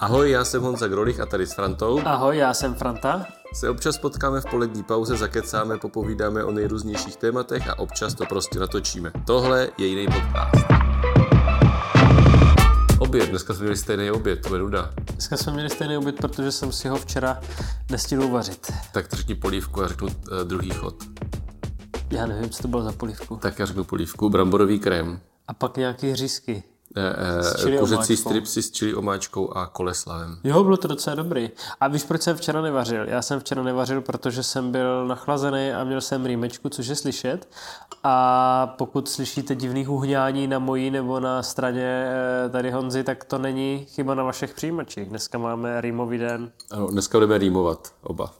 Ahoj, 0.00 0.30
já 0.30 0.44
jsem 0.44 0.62
Honza 0.62 0.88
Grolich 0.88 1.20
a 1.20 1.26
tady 1.26 1.46
s 1.46 1.52
Frantou. 1.52 2.00
Ahoj, 2.04 2.36
já 2.36 2.54
jsem 2.54 2.74
Franta. 2.74 3.26
Se 3.54 3.68
občas 3.68 3.98
potkáme 3.98 4.40
v 4.40 4.44
polední 4.50 4.82
pauze, 4.82 5.16
zakecáme, 5.16 5.78
popovídáme 5.78 6.44
o 6.44 6.52
nejrůznějších 6.52 7.16
tématech 7.16 7.68
a 7.68 7.78
občas 7.78 8.14
to 8.14 8.26
prostě 8.26 8.58
natočíme. 8.58 9.12
Tohle 9.26 9.68
je 9.78 9.86
jiný 9.86 10.06
podcast. 10.06 10.66
Oběd, 12.98 13.30
dneska 13.30 13.54
jsme 13.54 13.62
měli 13.62 13.76
stejný 13.76 14.10
oběd, 14.10 14.42
to 14.48 14.54
je 14.54 14.62
nuda. 14.62 14.90
Dneska 15.12 15.36
jsme 15.36 15.52
měli 15.52 15.70
stejný 15.70 15.96
oběd, 15.96 16.16
protože 16.16 16.52
jsem 16.52 16.72
si 16.72 16.88
ho 16.88 16.96
včera 16.96 17.40
nestihl 17.90 18.22
uvařit. 18.22 18.72
Tak 18.92 19.12
řekni 19.12 19.34
polívku 19.34 19.82
a 19.82 19.88
řeknu 19.88 20.06
uh, 20.06 20.38
druhý 20.44 20.70
chod. 20.70 20.94
Já 22.10 22.26
nevím, 22.26 22.50
co 22.50 22.62
to 22.62 22.68
bylo 22.68 22.82
za 22.82 22.92
polívku. 22.92 23.36
Tak 23.36 23.58
já 23.58 23.66
řeknu 23.66 23.84
polívku, 23.84 24.30
bramborový 24.30 24.78
krém. 24.78 25.20
A 25.48 25.54
pak 25.54 25.76
nějaký 25.76 26.14
řízky. 26.14 26.62
Eh, 26.96 27.78
kuřecí 27.78 28.16
stripsy 28.16 28.62
s 28.62 28.70
čili 28.70 28.94
omáčkou 28.94 29.52
a 29.52 29.66
koleslavem. 29.66 30.38
Jo, 30.44 30.64
bylo 30.64 30.76
to 30.76 30.88
docela 30.88 31.16
dobrý. 31.16 31.50
A 31.80 31.88
víš, 31.88 32.04
proč 32.04 32.22
jsem 32.22 32.36
včera 32.36 32.62
nevařil? 32.62 33.08
Já 33.08 33.22
jsem 33.22 33.40
včera 33.40 33.62
nevařil, 33.62 34.00
protože 34.00 34.42
jsem 34.42 34.72
byl 34.72 35.06
nachlazený 35.06 35.72
a 35.72 35.84
měl 35.84 36.00
jsem 36.00 36.26
rýmečku, 36.26 36.68
což 36.68 36.86
je 36.86 36.96
slyšet. 36.96 37.48
A 38.04 38.74
pokud 38.78 39.08
slyšíte 39.08 39.54
divný 39.54 39.86
uhňání 39.86 40.46
na 40.46 40.58
mojí 40.58 40.90
nebo 40.90 41.20
na 41.20 41.42
straně 41.42 42.12
eh, 42.46 42.48
tady 42.48 42.70
Honzy, 42.70 43.04
tak 43.04 43.24
to 43.24 43.38
není 43.38 43.86
chyba 43.88 44.14
na 44.14 44.22
vašich 44.22 44.54
přijímačích. 44.54 45.08
Dneska 45.08 45.38
máme 45.38 45.80
rýmový 45.80 46.18
den. 46.18 46.52
Ano, 46.70 46.86
dneska 46.86 47.18
budeme 47.18 47.38
rýmovat 47.38 47.92
oba. 48.02 48.32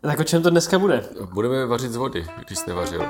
tak 0.00 0.20
o 0.20 0.24
čem 0.24 0.42
to 0.42 0.50
dneska 0.50 0.78
bude? 0.78 1.08
Budeme 1.32 1.66
vařit 1.66 1.92
z 1.92 1.96
vody, 1.96 2.26
když 2.46 2.58
jste 2.58 2.72
vařil 2.72 3.02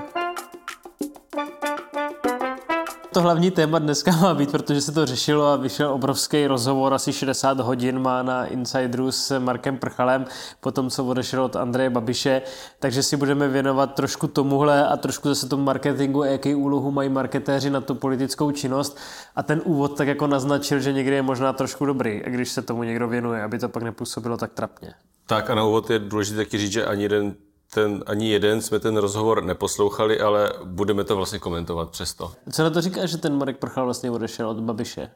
to 3.18 3.22
hlavní 3.22 3.50
téma 3.50 3.78
dneska 3.78 4.10
má 4.10 4.34
být, 4.34 4.50
protože 4.50 4.80
se 4.80 4.92
to 4.92 5.06
řešilo 5.06 5.46
a 5.46 5.56
vyšel 5.56 5.90
obrovský 5.90 6.46
rozhovor, 6.46 6.94
asi 6.94 7.12
60 7.12 7.60
hodin 7.60 7.98
má 7.98 8.22
na 8.22 8.46
Insideru 8.46 9.12
s 9.12 9.38
Markem 9.38 9.78
Prchalem, 9.78 10.24
po 10.60 10.70
tom, 10.70 10.90
co 10.90 11.04
odešel 11.04 11.44
od 11.44 11.56
Andreje 11.56 11.90
Babiše, 11.90 12.42
takže 12.78 13.02
si 13.02 13.16
budeme 13.16 13.48
věnovat 13.48 13.94
trošku 13.94 14.26
tomuhle 14.26 14.86
a 14.86 14.96
trošku 14.96 15.28
zase 15.28 15.48
tomu 15.48 15.64
marketingu, 15.64 16.24
jaký 16.24 16.54
úlohu 16.54 16.90
mají 16.90 17.08
marketéři 17.08 17.70
na 17.70 17.80
tu 17.80 17.94
politickou 17.94 18.50
činnost 18.50 18.98
a 19.36 19.42
ten 19.42 19.62
úvod 19.64 19.96
tak 19.96 20.08
jako 20.08 20.26
naznačil, 20.26 20.80
že 20.80 20.92
někdy 20.92 21.14
je 21.14 21.22
možná 21.22 21.52
trošku 21.52 21.86
dobrý, 21.86 22.22
když 22.26 22.48
se 22.48 22.62
tomu 22.62 22.82
někdo 22.82 23.08
věnuje, 23.08 23.42
aby 23.42 23.58
to 23.58 23.68
pak 23.68 23.82
nepůsobilo 23.82 24.36
tak 24.36 24.52
trapně. 24.52 24.94
Tak 25.26 25.50
a 25.50 25.54
na 25.54 25.64
úvod 25.64 25.90
je 25.90 25.98
důležité 25.98 26.36
taky 26.36 26.58
říct, 26.58 26.72
že 26.72 26.86
ani 26.86 27.02
jeden 27.02 27.34
ten, 27.74 28.04
ani 28.06 28.30
jeden 28.30 28.62
jsme 28.62 28.78
ten 28.78 28.96
rozhovor 28.96 29.44
neposlouchali, 29.44 30.20
ale 30.20 30.52
budeme 30.64 31.04
to 31.04 31.16
vlastně 31.16 31.38
komentovat 31.38 31.90
přesto. 31.90 32.32
Co 32.52 32.62
na 32.62 32.70
to 32.70 32.80
říká, 32.80 33.06
že 33.06 33.18
ten 33.18 33.36
Marek 33.36 33.58
Prchal 33.58 33.84
vlastně 33.84 34.10
odešel 34.10 34.48
od 34.48 34.60
Babiše? 34.60 35.10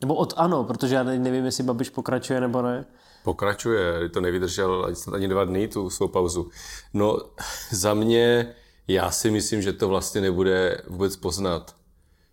Nebo 0.00 0.14
od 0.14 0.34
ano, 0.36 0.64
protože 0.64 0.94
já 0.94 1.02
nevím, 1.02 1.44
jestli 1.44 1.64
Babiš 1.64 1.90
pokračuje 1.90 2.40
nebo 2.40 2.62
ne. 2.62 2.84
Pokračuje, 3.24 4.08
to 4.08 4.20
nevydržel 4.20 4.94
ani 5.12 5.28
dva 5.28 5.44
dny, 5.44 5.68
tu 5.68 5.90
svou 5.90 6.08
pauzu. 6.08 6.50
No 6.94 7.18
za 7.70 7.94
mě, 7.94 8.54
já 8.88 9.10
si 9.10 9.30
myslím, 9.30 9.62
že 9.62 9.72
to 9.72 9.88
vlastně 9.88 10.20
nebude 10.20 10.82
vůbec 10.86 11.16
poznat. 11.16 11.74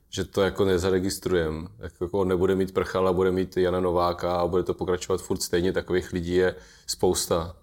Že 0.10 0.24
to 0.26 0.42
jako 0.42 0.66
nezaregistrujem. 0.66 1.68
Jako 1.80 2.20
on 2.20 2.28
nebude 2.28 2.56
mít 2.56 2.74
Prchala, 2.74 3.14
bude 3.14 3.32
mít 3.32 3.58
Jana 3.58 3.80
Nováka 3.80 4.36
a 4.36 4.48
bude 4.48 4.64
to 4.64 4.74
pokračovat 4.74 5.22
furt 5.22 5.42
stejně. 5.42 5.74
Takových 5.74 6.14
lidí 6.14 6.36
je 6.36 6.56
spousta. 6.88 7.56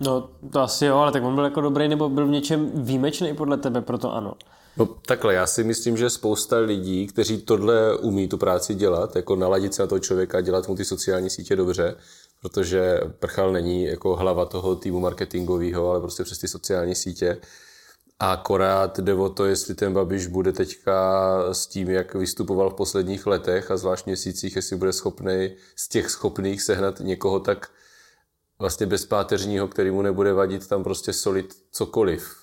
No, 0.00 0.30
to 0.52 0.60
asi 0.60 0.86
jo, 0.86 0.96
ale 0.96 1.12
tak 1.12 1.24
on 1.24 1.34
byl 1.34 1.44
jako 1.44 1.60
dobrý 1.60 1.88
nebo 1.88 2.08
byl 2.08 2.26
v 2.26 2.30
něčem 2.30 2.70
výjimečný 2.74 3.34
podle 3.34 3.56
tebe, 3.56 3.80
proto 3.80 4.14
ano. 4.14 4.32
No 4.76 4.86
takhle, 5.06 5.34
já 5.34 5.46
si 5.46 5.64
myslím, 5.64 5.96
že 5.96 6.10
spousta 6.10 6.58
lidí, 6.58 7.06
kteří 7.06 7.38
tohle 7.38 7.96
umí 7.96 8.28
tu 8.28 8.38
práci 8.38 8.74
dělat, 8.74 9.16
jako 9.16 9.36
naladit 9.36 9.74
se 9.74 9.82
na 9.82 9.86
toho 9.86 9.98
člověka, 9.98 10.40
dělat 10.40 10.68
mu 10.68 10.76
ty 10.76 10.84
sociální 10.84 11.30
sítě 11.30 11.56
dobře, 11.56 11.96
protože 12.42 13.00
Prchal 13.18 13.52
není 13.52 13.84
jako 13.84 14.16
hlava 14.16 14.44
toho 14.44 14.76
týmu 14.76 15.00
marketingového, 15.00 15.90
ale 15.90 16.00
prostě 16.00 16.24
přes 16.24 16.38
ty 16.38 16.48
sociální 16.48 16.94
sítě. 16.94 17.40
A 18.18 18.32
akorát 18.32 18.98
jde 18.98 19.14
o 19.14 19.28
to, 19.28 19.44
jestli 19.44 19.74
ten 19.74 19.92
Babiš 19.92 20.26
bude 20.26 20.52
teďka 20.52 21.38
s 21.52 21.66
tím, 21.66 21.90
jak 21.90 22.14
vystupoval 22.14 22.70
v 22.70 22.74
posledních 22.74 23.26
letech 23.26 23.70
a 23.70 23.76
zvlášť 23.76 24.06
měsících, 24.06 24.56
jestli 24.56 24.76
bude 24.76 24.92
schopný 24.92 25.50
z 25.76 25.88
těch 25.88 26.10
schopných 26.10 26.62
sehnat 26.62 27.00
někoho 27.00 27.40
tak 27.40 27.70
vlastně 28.60 28.86
bezpáteřního, 28.86 29.68
který 29.68 29.90
mu 29.90 30.02
nebude 30.02 30.32
vadit 30.32 30.68
tam 30.68 30.84
prostě 30.84 31.12
solit 31.12 31.54
cokoliv. 31.72 32.36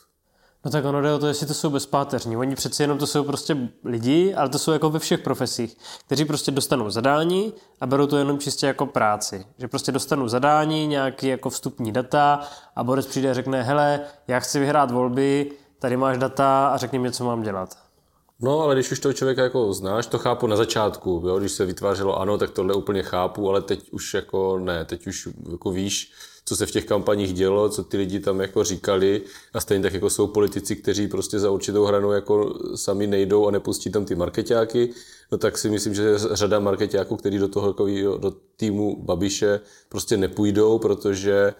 No 0.66 0.72
tak 0.72 0.86
ono 0.86 1.02
jde 1.02 1.14
o 1.14 1.20
to, 1.20 1.28
jestli 1.28 1.48
to 1.48 1.54
jsou 1.54 1.70
bezpáteřní. 1.70 2.38
Oni 2.38 2.56
přeci 2.56 2.84
jenom 2.84 2.98
to 2.98 3.08
jsou 3.08 3.24
prostě 3.24 3.58
lidi, 3.84 4.34
ale 4.34 4.50
to 4.50 4.60
jsou 4.60 4.72
jako 4.72 4.90
ve 4.90 5.00
všech 5.00 5.20
profesích, 5.20 5.78
kteří 6.06 6.26
prostě 6.26 6.52
dostanou 6.52 6.90
zadání 6.90 7.54
a 7.82 7.86
berou 7.86 8.08
to 8.08 8.18
jenom 8.18 8.40
čistě 8.40 8.68
jako 8.68 8.86
práci. 8.86 9.46
Že 9.58 9.68
prostě 9.68 9.92
dostanou 9.92 10.28
zadání, 10.28 10.88
nějaký 10.88 11.28
jako 11.28 11.50
vstupní 11.50 11.92
data 11.92 12.40
a 12.76 12.84
Boris 12.84 13.06
přijde 13.06 13.30
a 13.30 13.34
řekne, 13.34 13.64
hele, 13.64 14.00
já 14.28 14.40
chci 14.40 14.60
vyhrát 14.60 14.92
volby, 14.92 15.52
tady 15.80 15.98
máš 15.98 16.18
data 16.18 16.68
a 16.68 16.78
řekni 16.78 17.00
mi, 17.00 17.12
co 17.12 17.26
mám 17.26 17.42
dělat. 17.42 17.87
No, 18.40 18.60
ale 18.62 18.76
když 18.76 18.92
už 18.92 19.00
toho 19.00 19.14
člověka 19.14 19.44
jako 19.44 19.74
znáš, 19.74 20.08
to 20.08 20.18
chápu 20.18 20.48
na 20.48 20.56
začátku, 20.56 21.24
jo? 21.26 21.40
když 21.40 21.52
se 21.52 21.66
vytvářelo 21.66 22.20
ano, 22.20 22.38
tak 22.38 22.52
tohle 22.52 22.74
úplně 22.74 23.04
chápu, 23.04 23.50
ale 23.50 23.62
teď 23.62 23.92
už 23.92 24.14
jako 24.14 24.60
ne, 24.60 24.86
teď 24.86 25.08
už 25.08 25.30
jako 25.52 25.72
víš, 25.72 26.12
co 26.46 26.56
se 26.56 26.66
v 26.66 26.72
těch 26.72 26.86
kampaních 26.86 27.34
dělo, 27.34 27.70
co 27.70 27.84
ty 27.84 27.98
lidi 27.98 28.20
tam 28.20 28.42
jako 28.42 28.64
říkali 28.64 29.22
a 29.54 29.60
stejně 29.60 29.84
tak 29.84 29.94
jako 29.94 30.10
jsou 30.10 30.28
politici, 30.28 30.76
kteří 30.76 31.08
prostě 31.08 31.40
za 31.40 31.52
určitou 31.52 31.86
hranu 31.86 32.12
jako 32.12 32.60
sami 32.76 33.08
nejdou 33.08 33.48
a 33.48 33.52
nepustí 33.52 33.92
tam 33.92 34.06
ty 34.06 34.16
marketáky, 34.16 34.90
no 35.32 35.38
tak 35.38 35.58
si 35.58 35.70
myslím, 35.70 35.94
že 35.94 36.04
je 36.04 36.18
řada 36.18 36.60
marketáků, 36.60 37.16
kteří 37.16 37.38
do 37.38 37.48
toho 37.48 37.76
do 38.18 38.32
týmu 38.58 39.04
Babiše 39.04 39.60
prostě 39.90 40.18
nepůjdou, 40.18 40.80
protože 40.80 41.54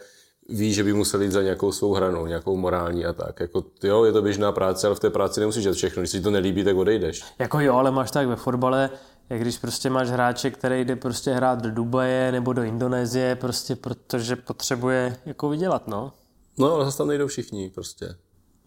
ví, 0.50 0.74
že 0.74 0.84
by 0.84 0.94
museli 0.94 1.26
jít 1.26 1.32
za 1.32 1.42
nějakou 1.42 1.72
svou 1.72 1.94
hranou, 1.94 2.26
nějakou 2.26 2.58
morální 2.58 3.06
a 3.06 3.14
tak. 3.14 3.40
Jako, 3.40 3.64
jo, 3.84 4.04
je 4.04 4.12
to 4.12 4.22
běžná 4.22 4.52
práce, 4.52 4.88
ale 4.88 4.96
v 4.96 5.00
té 5.00 5.10
práci 5.10 5.40
nemusíš 5.40 5.64
dělat 5.64 5.76
všechno. 5.76 6.02
Když 6.02 6.12
si 6.12 6.22
to 6.22 6.32
nelíbí, 6.32 6.64
tak 6.64 6.76
odejdeš. 6.76 7.24
Jako 7.40 7.60
jo, 7.60 7.76
ale 7.76 7.92
máš 7.92 8.12
tak 8.12 8.28
ve 8.28 8.36
fotbale, 8.36 8.90
jak 9.30 9.42
když 9.42 9.58
prostě 9.58 9.90
máš 9.90 10.10
hráče, 10.10 10.52
který 10.52 10.86
jde 10.86 10.96
prostě 10.96 11.34
hrát 11.34 11.62
do 11.62 11.72
Dubaje 11.72 12.32
nebo 12.32 12.54
do 12.54 12.64
Indonésie, 12.64 13.36
prostě 13.36 13.76
protože 13.76 14.36
potřebuje 14.36 15.18
jako 15.26 15.50
vydělat, 15.50 15.88
no. 15.88 16.14
No, 16.58 16.74
ale 16.74 16.86
zase 16.86 16.98
tam 16.98 17.08
nejdou 17.08 17.28
všichni 17.28 17.70
prostě. 17.70 18.16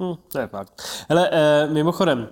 Hm, 0.02 0.14
to 0.32 0.38
je 0.38 0.46
fakt. 0.46 0.82
Hele, 1.08 1.30
eh, 1.32 1.68
mimochodem, 1.72 2.28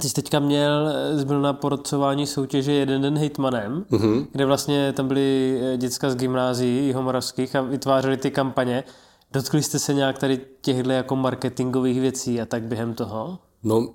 ty 0.00 0.08
jsi 0.08 0.14
teďka 0.14 0.40
měl, 0.40 0.92
eh, 1.20 1.24
byl 1.24 1.40
na 1.40 1.52
porcování 1.52 2.26
soutěže 2.26 2.72
Jeden 2.72 3.02
den 3.02 3.18
hejtmanem, 3.18 3.86
mm-hmm. 3.90 4.26
kde 4.32 4.46
vlastně 4.46 4.92
tam 4.92 5.08
byly 5.08 5.60
eh, 5.62 5.76
děcka 5.76 6.10
z 6.10 6.16
gymnázií 6.16 6.86
jihomoravských 6.86 7.56
a 7.56 7.60
vytvářeli 7.60 8.16
ty 8.16 8.30
kampaně. 8.30 8.84
Dotkli 9.32 9.62
jste 9.62 9.78
se 9.78 9.94
nějak 9.94 10.18
tady 10.18 10.40
těchto 10.60 10.90
jako 10.90 11.16
marketingových 11.16 12.00
věcí 12.00 12.40
a 12.40 12.46
tak 12.46 12.62
během 12.62 12.94
toho? 12.94 13.38
No, 13.62 13.94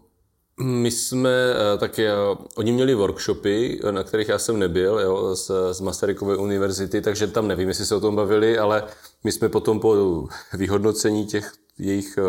my 0.57 0.91
jsme 0.91 1.29
eh, 1.29 1.77
taky, 1.77 2.07
oni 2.55 2.71
měli 2.71 2.93
workshopy, 2.93 3.79
na 3.91 4.03
kterých 4.03 4.29
já 4.29 4.39
jsem 4.39 4.59
nebyl, 4.59 4.99
jo, 4.99 5.35
z, 5.35 5.51
z 5.71 5.81
Masarykové 5.81 6.37
univerzity, 6.37 7.01
takže 7.01 7.27
tam 7.27 7.47
nevím, 7.47 7.67
jestli 7.67 7.85
se 7.85 7.95
o 7.95 7.99
tom 7.99 8.15
bavili, 8.15 8.57
ale 8.57 8.83
my 9.23 9.31
jsme 9.31 9.49
potom 9.49 9.79
po 9.79 10.27
vyhodnocení 10.53 11.25
těch 11.25 11.51
jejich 11.79 12.19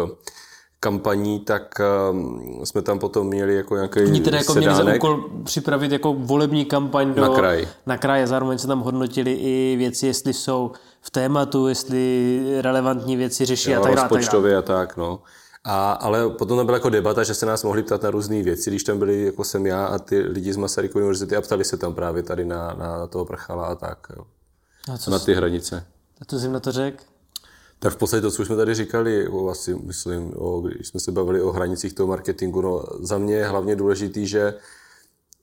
kampaní, 0.85 1.41
tak 1.41 1.81
uh, 2.11 2.65
jsme 2.65 2.83
tam 2.83 2.99
potom 2.99 3.27
měli 3.27 3.57
jako 3.57 3.75
nějaký 3.75 4.01
Oni 4.01 4.21
teda 4.21 4.39
jako 4.39 4.55
měli 4.55 4.75
za 4.75 4.95
úkol 4.95 5.31
připravit 5.45 5.93
jako 5.93 6.15
volební 6.15 6.65
kampaň 6.65 7.15
do, 7.15 7.23
na 7.23 7.29
kraj. 7.29 7.69
Na 7.87 7.99
kraj 7.99 8.23
a 8.23 8.27
zároveň 8.27 8.59
se 8.59 8.67
tam 8.67 8.81
hodnotili 8.81 9.33
i 9.33 9.77
věci, 9.79 10.07
jestli 10.07 10.33
jsou 10.33 10.73
v 11.01 11.11
tématu, 11.11 11.69
jestli 11.69 12.43
relevantní 12.61 13.17
věci 13.17 13.45
řeší 13.45 13.71
jo, 13.71 13.81
a 13.81 13.83
tak 13.83 13.95
dále. 13.95 14.09
Rozpočtově 14.09 14.57
a 14.57 14.63
tak, 14.63 14.97
no. 14.97 15.23
A, 15.65 15.93
ale 15.93 16.31
potom 16.31 16.57
tam 16.57 16.67
byla 16.67 16.77
jako 16.77 16.91
debata, 16.91 17.23
že 17.23 17.35
se 17.35 17.47
nás 17.47 17.65
mohli 17.65 17.83
ptát 17.83 18.03
na 18.03 18.11
různé 18.11 18.43
věci, 18.43 18.71
když 18.71 18.85
tam 18.85 18.99
byli 18.99 19.25
jako 19.25 19.45
jsem 19.45 19.67
já 19.67 19.87
a 19.87 19.99
ty 19.99 20.21
lidi 20.21 20.53
z 20.53 20.57
Masarykovy 20.57 21.05
univerzity 21.05 21.37
a 21.37 21.41
ptali 21.41 21.65
se 21.65 21.77
tam 21.77 21.95
právě 21.95 22.23
tady 22.23 22.45
na, 22.45 22.75
na 22.79 23.07
toho 23.07 23.25
prchala 23.25 23.67
a 23.67 23.75
tak. 23.75 23.99
Jo. 24.17 24.25
A 24.95 24.99
co 24.99 25.11
na 25.11 25.19
ty 25.19 25.35
hranice. 25.35 25.87
A 26.21 26.25
to 26.25 26.39
jsi 26.39 26.45
jim 26.45 26.53
na 26.53 26.61
to 26.61 26.73
řekl? 26.73 27.14
Tak 27.85 27.93
v 27.93 27.97
podstatě 27.97 28.21
to, 28.21 28.31
co 28.31 28.45
jsme 28.45 28.57
tady 28.57 28.75
říkali, 28.75 29.29
o, 29.29 29.49
asi 29.49 29.75
myslím, 29.75 30.33
o, 30.37 30.61
když 30.61 30.89
jsme 30.89 31.01
se 31.01 31.13
bavili 31.13 31.43
o 31.43 31.53
hranicích 31.53 31.93
toho 31.93 32.07
marketingu, 32.07 32.61
no, 32.61 32.85
za 33.01 33.19
mě 33.19 33.35
je 33.35 33.47
hlavně 33.47 33.77
důležitý, 33.77 34.27
že 34.27 34.55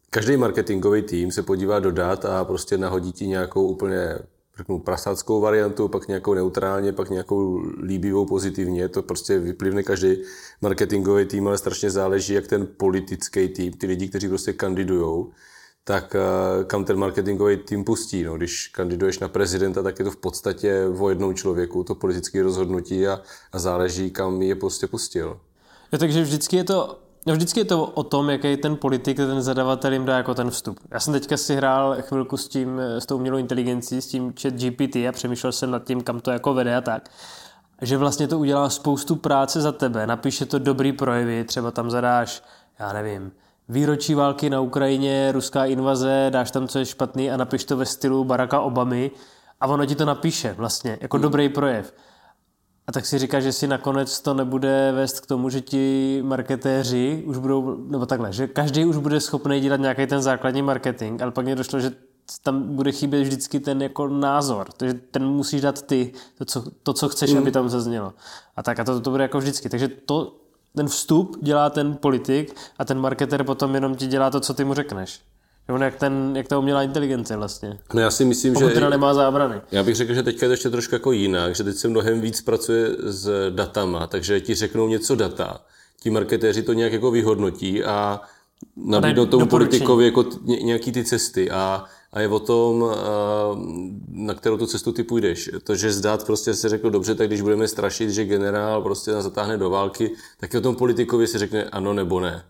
každý 0.09 0.37
marketingový 0.37 1.01
tým 1.01 1.31
se 1.31 1.43
podívá 1.43 1.79
do 1.79 1.91
dat 1.91 2.25
a 2.25 2.45
prostě 2.45 2.77
nahodí 2.77 3.11
ti 3.11 3.27
nějakou 3.27 3.67
úplně 3.67 4.19
řeknu, 4.57 4.79
prasáckou 4.79 5.41
variantu, 5.41 5.87
pak 5.87 6.07
nějakou 6.07 6.33
neutrálně, 6.33 6.93
pak 6.93 7.09
nějakou 7.09 7.61
líbivou 7.83 8.25
pozitivně. 8.25 8.89
To 8.89 9.01
prostě 9.01 9.39
vyplivne 9.39 9.83
každý 9.83 10.17
marketingový 10.61 11.25
tým, 11.25 11.47
ale 11.47 11.57
strašně 11.57 11.89
záleží, 11.91 12.33
jak 12.33 12.47
ten 12.47 12.67
politický 12.77 13.49
tým, 13.49 13.73
ty 13.73 13.87
lidi, 13.87 14.07
kteří 14.07 14.27
prostě 14.27 14.53
kandidujou, 14.53 15.31
tak 15.83 16.15
eh, 16.15 16.63
kam 16.63 16.85
ten 16.85 16.97
marketingový 16.97 17.57
tým 17.57 17.83
pustí. 17.83 18.23
No, 18.23 18.37
když 18.37 18.67
kandiduješ 18.67 19.19
na 19.19 19.27
prezidenta, 19.27 19.83
tak 19.83 19.99
je 19.99 20.05
to 20.05 20.11
v 20.11 20.17
podstatě 20.17 20.85
o 20.99 21.09
jednou 21.09 21.33
člověku, 21.33 21.83
to 21.83 21.95
politické 21.95 22.43
rozhodnutí 22.43 23.07
a, 23.07 23.21
a 23.51 23.59
záleží, 23.59 24.11
kam 24.11 24.41
je 24.41 24.55
prostě 24.55 24.87
pustil. 24.87 25.39
Jo, 25.91 25.99
takže 25.99 26.21
vždycky 26.21 26.55
je 26.55 26.63
to 26.63 26.97
No 27.25 27.33
vždycky 27.33 27.59
je 27.59 27.65
to 27.65 27.85
o 27.85 28.03
tom, 28.03 28.29
jaký 28.29 28.57
ten 28.57 28.77
politik, 28.77 29.17
ten 29.17 29.41
zadavatel 29.41 29.93
jim 29.93 30.05
dá 30.05 30.17
jako 30.17 30.33
ten 30.35 30.49
vstup. 30.49 30.79
Já 30.91 30.99
jsem 30.99 31.13
teďka 31.13 31.37
si 31.37 31.55
hrál 31.55 31.97
chvilku 32.01 32.37
s 32.37 32.47
tím, 32.47 32.79
s 32.79 33.05
tou 33.05 33.15
umělou 33.15 33.37
inteligencí, 33.37 34.01
s 34.01 34.07
tím 34.07 34.33
chat 34.41 34.53
GPT 34.53 34.95
a 34.95 35.11
přemýšlel 35.11 35.51
jsem 35.51 35.71
nad 35.71 35.83
tím, 35.83 36.01
kam 36.01 36.19
to 36.19 36.31
jako 36.31 36.53
vede 36.53 36.75
a 36.75 36.81
tak. 36.81 37.09
Že 37.81 37.97
vlastně 37.97 38.27
to 38.27 38.39
udělá 38.39 38.69
spoustu 38.69 39.15
práce 39.15 39.61
za 39.61 39.71
tebe, 39.71 40.07
napíše 40.07 40.45
to 40.45 40.59
dobrý 40.59 40.93
projevy, 40.93 41.43
třeba 41.43 41.71
tam 41.71 41.91
zadáš, 41.91 42.43
já 42.79 42.93
nevím, 42.93 43.31
výročí 43.71 44.15
války 44.15 44.49
na 44.49 44.61
Ukrajině, 44.61 45.31
ruská 45.31 45.65
invaze, 45.65 46.27
dáš 46.29 46.51
tam, 46.51 46.67
co 46.67 46.79
je 46.79 46.85
špatný 46.85 47.31
a 47.31 47.37
napiš 47.37 47.63
to 47.63 47.77
ve 47.77 47.85
stylu 47.85 48.23
Baracka 48.23 48.59
Obamy 48.59 49.11
a 49.59 49.67
ono 49.67 49.85
ti 49.85 49.95
to 49.95 50.05
napíše 50.05 50.53
vlastně, 50.53 50.97
jako 51.01 51.17
hmm. 51.17 51.21
dobrý 51.21 51.49
projev. 51.49 51.93
A 52.87 52.91
tak 52.91 53.05
si 53.05 53.19
říká, 53.19 53.39
že 53.39 53.51
si 53.51 53.67
nakonec 53.67 54.21
to 54.21 54.33
nebude 54.33 54.91
vést 54.95 55.19
k 55.19 55.25
tomu, 55.25 55.49
že 55.49 55.61
ti 55.61 56.19
marketéři 56.25 57.23
už 57.25 57.37
budou, 57.37 57.77
nebo 57.87 58.05
takhle, 58.05 58.33
že 58.33 58.47
každý 58.47 58.85
už 58.85 58.97
bude 58.97 59.19
schopný 59.19 59.59
dělat 59.59 59.79
nějaký 59.79 60.07
ten 60.07 60.21
základní 60.21 60.61
marketing, 60.61 61.21
ale 61.21 61.31
pak 61.31 61.45
mě 61.45 61.55
došlo, 61.55 61.79
že 61.79 61.91
tam 62.43 62.75
bude 62.75 62.91
chybět 62.91 63.21
vždycky 63.21 63.59
ten 63.59 63.81
jako 63.81 64.07
názor, 64.07 64.67
takže 64.77 64.93
ten 64.93 65.25
musíš 65.25 65.61
dát 65.61 65.81
ty, 65.81 66.13
to, 66.37 66.45
co, 66.45 66.63
to, 66.83 66.93
co 66.93 67.09
chceš, 67.09 67.31
mm. 67.31 67.37
aby 67.37 67.51
tam 67.51 67.69
zaznělo. 67.69 68.13
A 68.55 68.63
tak 68.63 68.79
a 68.79 68.83
to, 68.83 69.01
to 69.01 69.11
bude 69.11 69.23
jako 69.23 69.37
vždycky. 69.39 69.69
Takže 69.69 69.87
to, 69.87 70.40
ten 70.75 70.87
vstup 70.87 71.37
dělá 71.41 71.69
ten 71.69 71.97
politik 71.97 72.55
a 72.79 72.85
ten 72.85 72.99
marketer 72.99 73.43
potom 73.43 73.75
jenom 73.75 73.95
ti 73.95 74.07
dělá 74.07 74.29
to, 74.29 74.39
co 74.39 74.53
ty 74.53 74.63
mu 74.63 74.73
řekneš. 74.73 75.19
On 75.69 75.81
jak, 75.81 75.95
ten, 75.95 76.33
jak 76.35 76.47
ta 76.47 76.59
umělá 76.59 76.83
inteligence 76.83 77.37
vlastně. 77.37 77.79
No 77.93 78.01
já 78.01 78.11
si 78.11 78.25
myslím, 78.25 78.53
Pokud 78.53 78.67
že... 78.67 78.73
teda 78.73 78.89
nemá 78.89 79.13
zábrany. 79.13 79.61
Já 79.71 79.83
bych 79.83 79.95
řekl, 79.95 80.13
že 80.13 80.23
teďka 80.23 80.45
je 80.45 80.47
to 80.47 80.53
ještě 80.53 80.69
trošku 80.69 80.95
jako 80.95 81.11
jinak, 81.11 81.55
že 81.55 81.63
teď 81.63 81.75
se 81.75 81.87
mnohem 81.87 82.21
víc 82.21 82.41
pracuje 82.41 82.89
s 82.99 83.49
datama, 83.49 84.07
takže 84.07 84.41
ti 84.41 84.55
řeknou 84.55 84.87
něco 84.87 85.15
data, 85.15 85.61
ti 85.99 86.09
marketéři 86.09 86.63
to 86.63 86.73
nějak 86.73 86.93
jako 86.93 87.11
vyhodnotí 87.11 87.83
a 87.83 88.21
nabídnou 88.75 89.25
tomu 89.25 89.45
politikovi 89.45 90.05
jako 90.05 90.25
nějaký 90.63 90.91
ty 90.91 91.03
cesty 91.03 91.51
a, 91.51 91.85
a 92.11 92.19
je 92.19 92.27
o 92.27 92.39
tom, 92.39 92.95
na 94.07 94.33
kterou 94.33 94.57
tu 94.57 94.67
cestu 94.67 94.91
ty 94.91 95.03
půjdeš. 95.03 95.49
To, 95.63 95.75
že 95.75 95.91
zdát 95.91 96.25
prostě 96.25 96.53
si 96.53 96.69
řekl, 96.69 96.89
dobře, 96.89 97.15
tak 97.15 97.27
když 97.27 97.41
budeme 97.41 97.67
strašit, 97.67 98.09
že 98.09 98.25
generál 98.25 98.81
prostě 98.81 99.11
nás 99.11 99.23
zatáhne 99.23 99.57
do 99.57 99.69
války, 99.69 100.11
tak 100.39 100.53
o 100.53 100.61
tom 100.61 100.75
politikovi 100.75 101.27
si 101.27 101.37
řekne 101.37 101.63
ano 101.63 101.93
nebo 101.93 102.19
ne. 102.19 102.43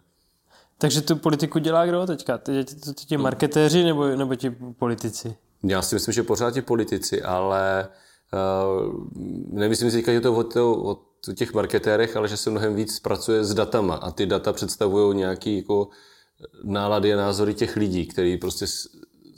Takže 0.78 1.02
tu 1.02 1.16
politiku 1.16 1.60
dělá 1.60 1.86
kdo 1.86 2.08
teďka? 2.08 2.38
Ti, 2.38 3.06
ti 3.06 3.18
marketéři 3.18 3.84
nebo, 3.84 4.08
nebo 4.08 4.36
ti 4.36 4.50
politici? 4.80 5.36
Já 5.64 5.81
si 5.81 5.96
myslím, 5.96 6.14
že 6.14 6.24
pořád 6.24 6.52
ti 6.52 6.62
politici, 6.62 7.22
ale 7.22 7.88
uh, 8.34 8.94
nemyslím 9.52 9.92
si 9.92 9.98
teďka, 9.98 10.12
že 10.12 10.22
to 10.22 10.36
o, 10.36 10.44
to 10.44 10.72
o 10.81 11.34
těch 11.36 11.54
marketérech, 11.54 12.18
ale 12.18 12.28
že 12.28 12.38
se 12.38 12.50
mnohem 12.50 12.75
víc 12.75 13.00
pracuje 13.00 13.44
s 13.44 13.54
datama 13.54 13.96
a 13.96 14.12
ty 14.12 14.25
data 14.25 14.54
představují 14.54 15.18
nějaký 15.18 15.57
jako 15.57 15.88
nálady 16.64 17.14
a 17.14 17.18
názory 17.18 17.54
těch 17.54 17.75
lidí, 17.75 18.06
který 18.06 18.38
prostě 18.38 18.66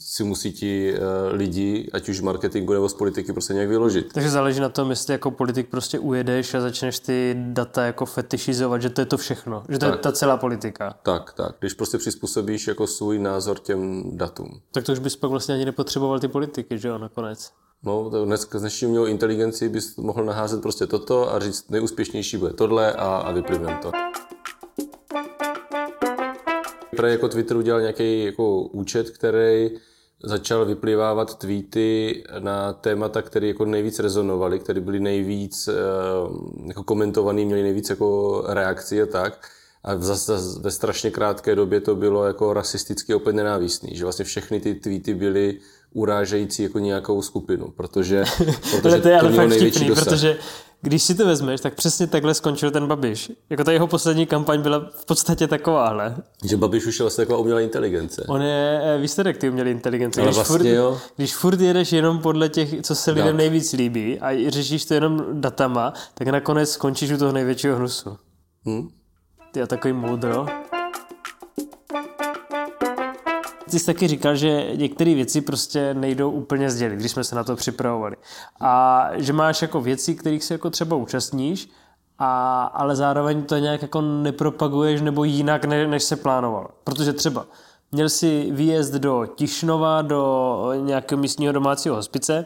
si 0.06 0.24
musí 0.24 0.52
ti 0.52 0.94
uh, 0.94 1.00
lidi, 1.38 1.90
ať 1.94 2.10
už 2.10 2.22
marketingu 2.22 2.74
nebo 2.74 2.90
z 2.90 2.94
politiky, 2.94 3.34
prostě 3.34 3.54
nějak 3.54 3.70
vyložit. 3.70 4.14
Takže 4.14 4.30
záleží 4.30 4.60
na 4.60 4.70
tom, 4.70 4.90
jestli 4.90 5.14
jako 5.14 5.32
politik 5.32 5.70
prostě 5.70 6.00
ujedeš 6.00 6.54
a 6.54 6.62
začneš 6.62 7.00
ty 7.00 7.36
data 7.38 7.86
jako 7.86 8.06
fetišizovat, 8.06 8.82
že 8.82 8.90
to 8.90 9.02
je 9.02 9.06
to 9.06 9.18
všechno, 9.18 9.64
že 9.70 9.80
to 9.80 9.86
tak. 9.86 9.96
je 9.96 9.98
ta 9.98 10.12
celá 10.12 10.38
politika. 10.38 10.96
Tak, 11.04 11.34
tak. 11.34 11.56
Když 11.60 11.74
prostě 11.74 11.98
přizpůsobíš 11.98 12.68
jako 12.68 12.88
svůj 12.88 13.20
názor 13.20 13.60
těm 13.60 14.04
datům. 14.18 14.62
Tak 14.72 14.84
to 14.84 14.92
už 14.92 15.00
bys 15.00 15.16
pak 15.16 15.30
vlastně 15.30 15.56
ani 15.56 15.66
nepotřeboval 15.66 16.20
ty 16.20 16.28
politiky, 16.28 16.78
že 16.78 16.88
jo, 16.88 16.98
nakonec. 16.98 17.52
No, 17.84 18.10
dnes, 18.26 18.42
s 18.52 18.60
dnešní 18.60 18.88
umělou 18.88 19.06
inteligenci 19.06 19.70
bys 19.70 19.96
mohl 19.96 20.26
naházet 20.26 20.62
prostě 20.62 20.88
toto 20.88 21.34
a 21.34 21.40
říct, 21.40 21.70
nejúspěšnější 21.70 22.38
bude 22.38 22.54
tohle 22.54 22.94
a, 22.94 23.06
a 23.06 23.32
vyplivnem 23.32 23.78
to. 23.82 23.92
Právě 26.96 27.12
jako 27.12 27.28
Twitter 27.28 27.58
udělal 27.58 27.82
nějaký 27.82 28.26
jako 28.26 28.62
účet, 28.62 29.10
který 29.10 29.70
začal 30.24 30.66
vyplivávat 30.66 31.38
tweety 31.38 32.24
na 32.40 32.74
témata, 32.74 33.22
které 33.22 33.48
jako 33.48 33.66
nejvíc 33.66 34.00
rezonovaly, 34.00 34.60
které 34.60 34.82
byly 34.82 35.00
nejvíc 35.00 35.68
eh, 35.68 35.74
jako 36.68 36.84
komentované, 36.84 37.46
měly 37.46 37.64
nejvíc 37.64 37.90
jako 37.90 38.44
reakcí 38.48 39.02
a 39.02 39.06
tak. 39.06 39.48
A 39.84 39.98
zase 39.98 40.34
ve 40.60 40.72
strašně 40.72 41.12
krátké 41.12 41.56
době 41.56 41.82
to 41.82 41.96
bylo 41.96 42.26
jako 42.26 42.54
rasisticky 42.54 43.14
opět 43.14 43.34
nenávistný, 43.34 43.96
že 43.96 44.04
vlastně 44.04 44.26
všechny 44.26 44.60
ty 44.60 44.76
tweety 44.76 45.14
byly 45.14 45.60
urážející 45.94 46.64
jako 46.64 46.80
nějakou 46.80 47.22
skupinu, 47.22 47.68
protože, 47.68 48.24
protože 48.72 49.00
to 49.02 49.08
je 49.08 49.20
ale 49.20 49.32
fakt 49.32 49.50
vtipný, 49.50 49.92
protože 49.96 50.38
když 50.84 51.04
si 51.04 51.16
to 51.16 51.26
vezmeš, 51.26 51.62
tak 51.62 51.76
přesně 51.76 52.08
takhle 52.08 52.34
skončil 52.34 52.72
ten 52.72 52.88
Babiš. 52.88 53.32
Jako 53.50 53.64
ta 53.64 53.72
jeho 53.72 53.88
poslední 53.88 54.26
kampaň 54.26 54.62
byla 54.62 54.80
v 54.96 55.06
podstatě 55.06 55.48
takováhle. 55.48 56.16
Že 56.44 56.58
Babiš 56.58 56.86
už 56.86 57.00
je 57.00 57.04
vlastně 57.04 57.26
taková 57.26 57.40
umělá 57.40 57.60
inteligence. 57.60 58.26
On 58.28 58.42
je 58.42 58.82
eh, 58.84 58.98
výsledek 58.98 59.38
ty 59.38 59.50
umělé 59.50 59.72
inteligence. 59.72 60.22
Ale 60.22 60.28
když, 60.28 60.36
vlastně 60.36 60.58
furt, 60.58 60.66
jo. 60.66 61.00
když 61.16 61.36
furt 61.36 61.62
jedeš 61.62 61.92
jenom 61.92 62.20
podle 62.20 62.50
těch, 62.50 62.82
co 62.82 62.96
se 62.96 63.12
lidem 63.12 63.38
nejvíc 63.38 63.74
líbí 63.74 64.20
a 64.20 64.50
řešíš 64.52 64.86
to 64.86 64.94
jenom 64.94 65.26
datama, 65.34 65.94
tak 66.14 66.28
nakonec 66.28 66.70
skončíš 66.70 67.12
u 67.12 67.18
toho 67.18 67.32
největšího 67.32 67.76
hnusu. 67.76 68.18
Hmm? 68.66 68.90
Ty 69.52 69.62
a 69.62 69.68
takový 69.68 69.94
moudro 69.94 70.46
ty 73.74 73.80
jsi 73.80 73.86
taky 73.86 74.08
říkal, 74.08 74.36
že 74.36 74.68
některé 74.76 75.16
věci 75.16 75.42
prostě 75.42 75.94
nejdou 75.94 76.32
úplně 76.32 76.70
sdělit, 76.70 76.96
když 76.96 77.12
jsme 77.12 77.24
se 77.24 77.36
na 77.36 77.44
to 77.44 77.56
připravovali. 77.56 78.16
A 78.62 79.08
že 79.16 79.34
máš 79.34 79.62
jako 79.62 79.82
věci, 79.82 80.16
kterých 80.16 80.44
se 80.44 80.54
jako 80.54 80.70
třeba 80.70 80.96
účastníš, 80.96 81.70
a, 82.20 82.64
ale 82.64 82.96
zároveň 82.96 83.44
to 83.44 83.58
nějak 83.58 83.82
jako 83.82 84.02
nepropaguješ 84.02 85.02
nebo 85.02 85.24
jinak, 85.24 85.66
ne, 85.66 85.88
než 85.88 86.04
se 86.04 86.16
plánoval. 86.16 86.70
Protože 86.84 87.14
třeba 87.14 87.46
měl 87.92 88.10
si 88.10 88.48
výjezd 88.52 88.94
do 88.94 89.26
Tišnova, 89.36 90.02
do 90.02 90.72
nějakého 90.82 91.22
místního 91.22 91.54
domácího 91.54 91.96
hospice, 91.96 92.46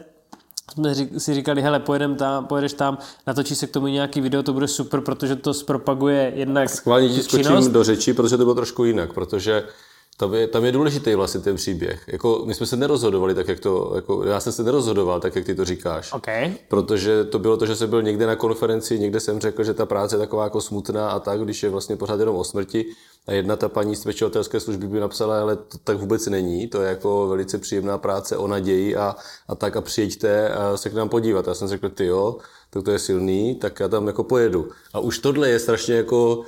jsme 0.72 0.94
si 1.18 1.34
říkali, 1.34 1.62
hele, 1.62 1.80
pojedem 1.80 2.16
tam, 2.16 2.46
pojedeš 2.46 2.72
tam, 2.72 2.98
natočí 3.26 3.54
se 3.54 3.66
k 3.66 3.70
tomu 3.70 3.86
nějaký 3.86 4.20
video, 4.20 4.42
to 4.42 4.52
bude 4.52 4.68
super, 4.68 5.00
protože 5.00 5.36
to 5.36 5.54
zpropaguje 5.54 6.32
jednak 6.34 6.68
Schválně 6.68 7.08
ti 7.08 7.22
skočím 7.22 7.72
do 7.72 7.84
řeči, 7.84 8.14
protože 8.14 8.36
to 8.36 8.44
bylo 8.44 8.54
trošku 8.54 8.84
jinak, 8.84 9.12
protože 9.12 9.64
tam 10.20 10.34
je, 10.34 10.46
tam 10.46 10.64
je 10.64 10.72
důležitý 10.72 11.14
vlastně 11.14 11.40
ten 11.40 11.56
příběh. 11.56 12.04
Jako, 12.06 12.42
my 12.46 12.54
jsme 12.54 12.66
se 12.66 12.76
nerozhodovali 12.76 13.34
tak, 13.34 13.48
jak 13.48 13.60
to, 13.60 13.92
jako, 13.94 14.24
já 14.24 14.40
jsem 14.40 14.52
se 14.52 14.62
nerozhodoval 14.62 15.20
tak, 15.20 15.36
jak 15.36 15.44
ty 15.44 15.54
to 15.54 15.64
říkáš. 15.64 16.12
Okay. 16.12 16.54
Protože 16.68 17.24
to 17.24 17.38
bylo 17.38 17.56
to, 17.56 17.66
že 17.66 17.76
jsem 17.76 17.90
byl 17.90 18.02
někde 18.02 18.26
na 18.26 18.36
konferenci, 18.36 18.98
někde 18.98 19.20
jsem 19.20 19.40
řekl, 19.40 19.64
že 19.64 19.74
ta 19.74 19.86
práce 19.86 20.14
je 20.14 20.18
taková 20.18 20.44
jako 20.44 20.60
smutná 20.60 21.10
a 21.10 21.20
tak, 21.20 21.40
když 21.40 21.62
je 21.62 21.70
vlastně 21.70 21.96
pořád 21.96 22.20
jenom 22.20 22.36
o 22.36 22.44
smrti. 22.44 22.86
A 23.26 23.32
jedna 23.32 23.56
ta 23.56 23.68
paní 23.68 23.96
z 23.96 24.04
pečovatelské 24.04 24.60
služby 24.60 24.86
by 24.86 25.00
napsala, 25.00 25.40
ale 25.40 25.56
to 25.56 25.78
tak 25.84 25.98
vůbec 25.98 26.26
není, 26.26 26.68
to 26.68 26.82
je 26.82 26.88
jako 26.88 27.26
velice 27.28 27.58
příjemná 27.58 27.98
práce 27.98 28.36
o 28.36 28.46
naději 28.46 28.96
a, 28.96 29.16
a 29.48 29.54
tak 29.54 29.76
a 29.76 29.80
přijďte 29.80 30.48
a 30.48 30.76
se 30.76 30.90
k 30.90 30.94
nám 30.94 31.08
podívat. 31.08 31.46
Já 31.46 31.54
jsem 31.54 31.68
řekl, 31.68 31.88
ty 31.88 32.06
jo, 32.06 32.36
tak 32.70 32.84
to 32.84 32.90
je 32.90 32.98
silný, 32.98 33.54
tak 33.54 33.80
já 33.80 33.88
tam 33.88 34.06
jako 34.06 34.24
pojedu. 34.24 34.68
A 34.92 35.00
už 35.00 35.18
tohle 35.18 35.48
je 35.48 35.58
strašně 35.58 35.94
jako 35.94 36.44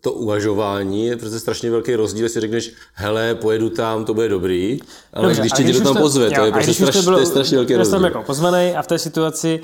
to 0.00 0.12
uvažování 0.12 1.06
je 1.06 1.16
přece 1.16 1.40
strašně 1.40 1.70
velký 1.70 1.94
rozdíl, 1.94 2.24
jestli 2.24 2.40
řekneš, 2.40 2.72
hele, 2.94 3.34
pojedu 3.34 3.70
tam, 3.70 4.04
to 4.04 4.14
bude 4.14 4.28
dobrý, 4.28 4.80
ale 5.12 5.26
Dobře, 5.26 5.40
když 5.40 5.52
tě 5.52 5.62
někdo 5.62 5.80
tam 5.80 5.96
pozve, 5.96 6.24
jo, 6.24 6.32
to 6.34 6.44
je 6.44 6.52
prostě 6.52 6.72
straš, 6.72 7.04
bylo, 7.04 7.16
to 7.16 7.20
je 7.20 7.26
strašně 7.26 7.56
velký 7.56 7.76
rozdíl. 7.76 7.98
Jsem 7.98 8.04
jako 8.04 8.22
pozvaný 8.22 8.74
a 8.76 8.82
v 8.82 8.86
té 8.86 8.98
situaci, 8.98 9.60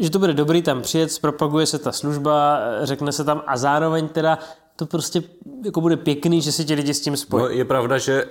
že 0.00 0.10
to 0.10 0.18
bude 0.18 0.32
dobrý 0.32 0.62
tam 0.62 0.82
přijet, 0.82 1.18
propaguje 1.20 1.66
se 1.66 1.78
ta 1.78 1.92
služba, 1.92 2.60
řekne 2.82 3.12
se 3.12 3.24
tam 3.24 3.42
a 3.46 3.56
zároveň 3.56 4.08
teda 4.08 4.38
to 4.78 4.86
prostě 4.86 5.22
jako 5.64 5.80
bude 5.80 5.96
pěkný, 5.96 6.42
že 6.42 6.52
si 6.52 6.64
ti 6.64 6.74
lidi 6.74 6.94
s 6.94 7.00
tím 7.00 7.16
spojí. 7.16 7.42
No, 7.42 7.50
je 7.50 7.64
pravda, 7.64 7.98
že 7.98 8.24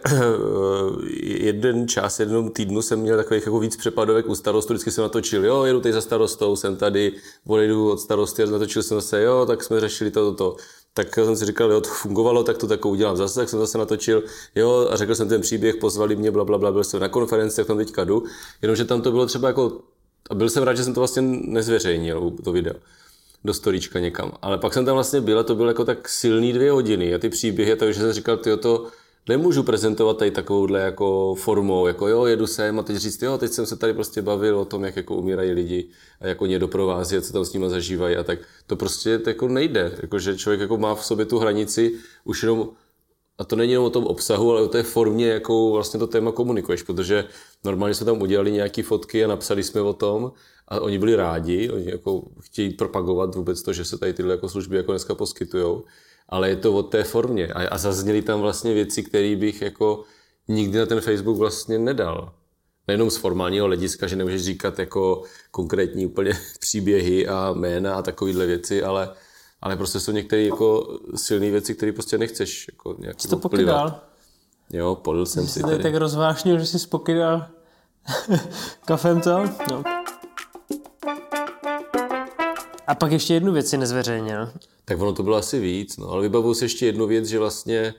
jeden 1.24 1.88
čas, 1.88 2.20
jednom 2.20 2.50
týdnu 2.50 2.82
jsem 2.82 3.00
měl 3.00 3.18
takových 3.18 3.46
jako 3.46 3.60
víc 3.60 3.76
přepadovek 3.76 4.30
u 4.30 4.36
starostu, 4.36 4.74
vždycky 4.74 4.92
jsem 4.92 5.02
natočil, 5.02 5.46
jo, 5.46 5.64
jedu 5.64 5.82
teď 5.82 5.94
za 5.94 6.02
starostou, 6.02 6.56
jsem 6.56 6.76
tady, 6.76 7.14
odejdu 7.48 7.92
od 7.92 8.00
starosty 8.00 8.46
natočil 8.46 8.84
jsem 8.84 8.98
zase, 8.98 9.22
jo, 9.22 9.46
tak 9.46 9.64
jsme 9.64 9.80
řešili 9.80 10.12
to, 10.12 10.32
to, 10.32 10.36
to. 10.36 10.56
Tak 10.94 11.16
jsem 11.16 11.36
si 11.36 11.46
říkal, 11.46 11.72
jo, 11.72 11.82
to 11.82 11.90
fungovalo, 11.90 12.44
tak 12.44 12.58
to 12.58 12.68
takovou 12.68 12.92
udělám 12.92 13.18
zase, 13.18 13.40
tak 13.40 13.50
jsem 13.50 13.60
zase 13.60 13.78
natočil, 13.78 14.24
jo, 14.56 14.88
a 14.92 14.96
řekl 14.96 15.16
jsem 15.16 15.30
ten 15.30 15.42
příběh, 15.42 15.76
pozvali 15.76 16.16
mě, 16.16 16.32
bla, 16.32 16.46
bla, 16.46 16.58
bla, 16.58 16.72
byl 16.72 16.84
jsem 16.84 17.00
na 17.00 17.10
konferenci, 17.10 17.62
jak 17.62 17.68
tam 17.68 17.78
teďka 17.78 18.04
jdu, 18.04 18.24
jenomže 18.62 18.86
tam 18.86 19.02
to 19.02 19.12
bylo 19.12 19.26
třeba 19.26 19.48
jako, 19.48 19.80
a 20.30 20.36
byl 20.36 20.50
jsem 20.50 20.64
rád, 20.64 20.74
že 20.74 20.84
jsem 20.84 20.94
to 20.94 21.00
vlastně 21.02 21.22
nezveřejnil, 21.22 22.32
to 22.44 22.52
video 22.52 22.76
do 23.48 23.54
storíčka 23.54 24.00
někam. 24.00 24.32
Ale 24.42 24.58
pak 24.58 24.74
jsem 24.74 24.86
tam 24.86 24.94
vlastně 24.94 25.22
byl 25.22 25.40
a 25.40 25.44
to 25.44 25.56
bylo 25.56 25.68
jako 25.68 25.86
tak 25.86 26.10
silný 26.10 26.54
dvě 26.54 26.72
hodiny. 26.72 27.16
A 27.16 27.18
ty 27.18 27.30
příběhy, 27.30 27.76
takže 27.76 28.00
jsem 28.00 28.14
říkal, 28.14 28.38
ty 28.38 28.58
to 28.58 28.88
nemůžu 29.30 29.64
prezentovat 29.64 30.18
tady 30.18 30.32
takovouhle 30.32 30.80
jako 30.80 31.36
formou, 31.36 31.88
jako 31.88 32.08
jo, 32.08 32.26
jedu 32.26 32.48
sem 32.48 32.80
a 32.80 32.84
teď 32.84 32.96
říct, 32.96 33.22
jo, 33.22 33.38
teď 33.38 33.52
jsem 33.52 33.66
se 33.66 33.76
tady 33.76 33.94
prostě 33.94 34.22
bavil 34.22 34.60
o 34.60 34.66
tom, 34.66 34.84
jak 34.84 34.96
jako 34.96 35.16
umírají 35.16 35.52
lidi 35.52 35.90
a 36.22 36.28
jako 36.28 36.46
ně 36.46 36.60
doprovází 36.60 37.18
a 37.18 37.22
co 37.22 37.34
tam 37.34 37.46
s 37.46 37.54
nimi 37.54 37.70
zažívají. 37.70 38.16
A 38.16 38.24
tak 38.24 38.40
to 38.68 38.76
prostě 38.76 39.20
jako 39.28 39.48
nejde, 39.48 39.92
jako 40.02 40.20
že 40.20 40.38
člověk 40.38 40.62
jako 40.62 40.78
má 40.78 40.96
v 40.96 41.06
sobě 41.06 41.26
tu 41.26 41.40
hranici 41.40 41.94
už 42.24 42.44
jenom 42.44 42.70
a 43.38 43.44
to 43.44 43.56
není 43.56 43.72
jenom 43.72 43.86
o 43.86 43.90
tom 43.90 44.06
obsahu, 44.06 44.52
ale 44.52 44.62
o 44.62 44.68
té 44.68 44.84
formě, 44.84 45.28
jakou 45.28 45.72
vlastně 45.72 46.00
to 46.00 46.08
téma 46.08 46.32
komunikuješ, 46.32 46.84
protože 46.84 47.26
normálně 47.64 47.94
jsme 47.94 48.06
tam 48.06 48.22
udělali 48.22 48.52
nějaké 48.52 48.84
fotky 48.84 49.26
a 49.26 49.28
napsali 49.28 49.64
jsme 49.64 49.82
o 49.82 49.94
tom 49.94 50.32
a 50.68 50.80
oni 50.80 51.00
byli 51.00 51.16
rádi, 51.16 51.70
oni 51.70 51.90
jako 51.92 52.24
chtějí 52.42 52.74
propagovat 52.74 53.36
vůbec 53.36 53.62
to, 53.62 53.74
že 53.74 53.86
se 53.86 53.98
tady 53.98 54.14
tyhle 54.14 54.34
jako 54.34 54.50
služby 54.50 54.78
jako 54.78 54.92
dneska 54.92 55.16
poskytujou 55.16 55.84
ale 56.30 56.50
je 56.50 56.56
to 56.56 56.74
o 56.74 56.84
té 56.84 57.04
formě. 57.04 57.48
A, 57.48 57.68
a 57.68 57.78
zazněly 57.78 58.22
tam 58.22 58.42
vlastně 58.42 58.74
věci, 58.74 59.04
které 59.04 59.36
bych 59.36 59.62
jako 59.62 60.04
nikdy 60.48 60.80
na 60.80 60.86
ten 60.86 61.02
Facebook 61.02 61.38
vlastně 61.38 61.80
nedal. 61.80 62.34
Nejenom 62.88 63.12
z 63.12 63.18
formálního 63.18 63.66
hlediska, 63.66 64.08
že 64.08 64.16
nemůžeš 64.16 64.42
říkat 64.42 64.80
jako 64.80 65.24
konkrétní 65.52 66.06
úplně 66.06 66.32
příběhy 66.60 67.28
a 67.28 67.54
jména 67.54 67.96
a 67.96 68.02
takovéhle 68.02 68.46
věci, 68.46 68.84
ale, 68.84 69.10
ale 69.62 69.78
prostě 69.78 70.00
jsou 70.00 70.12
některé 70.12 70.42
jako 70.42 71.00
silné 71.16 71.52
věci, 71.52 71.76
které 71.76 71.92
prostě 71.92 72.18
nechceš 72.18 72.68
jako 72.72 72.96
nějak 73.00 73.22
Jsi 73.22 73.28
to 73.28 73.38
pokydal? 73.38 74.02
Jo, 74.70 74.96
podl 74.96 75.26
jsem 75.26 75.48
Jsi 75.48 75.54
si 75.54 75.62
tady 75.62 75.84
tak 75.84 75.96
rozvášnil, 75.96 76.60
že 76.60 76.66
jsi 76.66 76.80
spokydal 76.80 77.46
kafem 78.86 79.22
to? 79.22 79.44
No. 79.72 79.84
A 82.88 82.96
pak 82.96 83.12
ještě 83.12 83.34
jednu 83.34 83.54
věc 83.54 83.70
si 83.70 83.78
nezveřejnil. 83.78 84.52
Tak 84.86 85.00
ono 85.00 85.14
to 85.14 85.24
bylo 85.24 85.36
asi 85.36 85.60
víc, 85.60 85.98
no, 85.98 86.10
ale 86.10 86.22
vybavuju 86.22 86.54
si 86.54 86.66
ještě 86.66 86.86
jednu 86.86 87.08
věc, 87.08 87.26
že 87.26 87.40
vlastně 87.40 87.94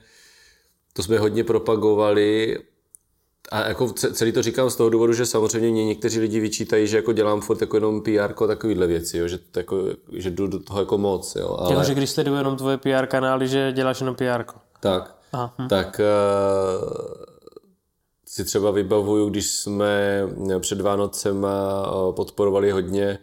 to 0.92 1.02
jsme 1.02 1.18
hodně 1.18 1.44
propagovali 1.44 2.58
a 3.52 3.68
jako 3.68 3.86
ce- 3.86 4.12
celý 4.12 4.32
to 4.32 4.42
říkám 4.42 4.70
z 4.70 4.76
toho 4.76 4.90
důvodu, 4.90 5.12
že 5.12 5.26
samozřejmě 5.26 5.70
mě 5.70 5.84
někteří 5.84 6.20
lidi 6.20 6.40
vyčítají, 6.40 6.86
že 6.86 6.96
jako 6.96 7.12
dělám 7.12 7.40
furt 7.40 7.60
jako 7.60 7.76
jenom 7.76 8.02
PR 8.02 8.44
a 8.44 8.46
takovýhle 8.46 8.86
věci, 8.86 9.18
jo, 9.18 9.28
že, 9.28 9.38
jako, 9.56 9.84
že 10.12 10.30
jdu 10.30 10.46
do 10.46 10.58
toho 10.58 10.80
jako 10.80 10.98
moc, 10.98 11.36
jo, 11.36 11.48
ale... 11.48 11.58
Ale... 11.58 11.72
Jako, 11.72 11.84
že 11.84 11.94
když 11.94 12.10
sleduju 12.10 12.36
jenom 12.36 12.56
tvoje 12.56 12.76
PR 12.76 13.06
kanály, 13.06 13.48
že 13.48 13.72
děláš 13.72 14.00
jenom 14.00 14.14
PR. 14.14 14.44
Tak, 14.80 15.16
Aha, 15.32 15.54
hm. 15.58 15.68
tak 15.68 16.00
uh, 16.80 16.88
si 18.26 18.44
třeba 18.44 18.70
vybavuju, 18.70 19.28
když 19.28 19.52
jsme 19.52 20.22
před 20.60 20.80
Vánocema 20.80 21.86
eh, 21.86 22.12
podporovali 22.12 22.70
hodně 22.70 23.18